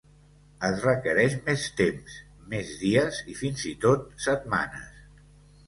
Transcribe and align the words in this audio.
Es 0.69 0.79
requereix 0.85 1.35
més 1.49 1.65
temps, 1.83 2.17
més 2.55 2.73
dies 2.81 3.21
i 3.35 3.39
fins 3.45 3.69
i 3.75 3.77
tot 3.87 4.11
setmanes. 4.29 4.93